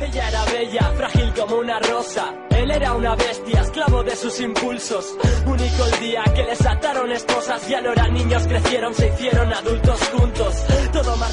[0.00, 2.32] Ella era bella, frágil como una rosa.
[2.50, 5.16] Él era una bestia, esclavo de sus impulsos.
[5.44, 7.68] Único el día que les ataron esposas.
[7.68, 10.54] Ya no eran niños, crecieron, se hicieron adultos juntos.
[10.92, 11.27] Todo bien.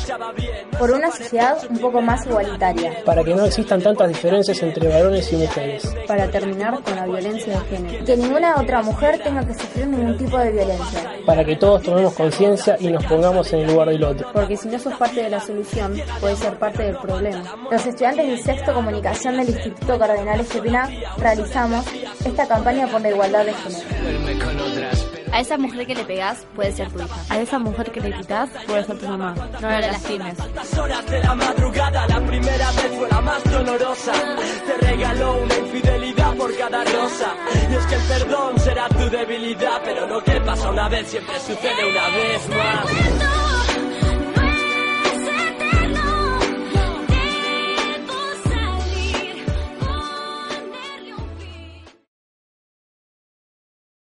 [0.78, 3.04] Por una sociedad un poco más igualitaria.
[3.06, 5.96] Para que no existan tantas diferencias entre varones y mujeres.
[6.08, 8.06] Para terminar con la violencia de género.
[8.06, 11.12] Que ninguna otra mujer tenga que sufrir ningún tipo de violencia.
[11.26, 14.30] Para que todos tomemos conciencia y nos pongamos en el lugar del otro.
[14.34, 17.44] Porque si no sos parte de la solución, puedes ser parte del problema.
[17.72, 21.86] Los estudiantes del sexto comunicación del Instituto Cardenal Estepina realizamos
[22.26, 25.15] esta campaña por la igualdad de género.
[25.32, 27.16] A esa mujer que le pegás puede ser tu hija.
[27.30, 29.36] A esa mujer que le quitas puede ser tu mamá.
[29.62, 30.38] No la lastimes.
[30.54, 34.14] Las horas de la madrugada, la primera vez fue la más dolorosa.
[34.66, 37.34] Te regaló una infidelidad por cada rosa.
[37.70, 41.40] Y es que el perdón será tu debilidad, pero lo que pasa una vez siempre
[41.40, 43.15] sucede una vez más.